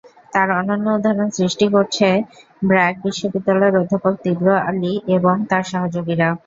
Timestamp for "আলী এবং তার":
4.69-5.63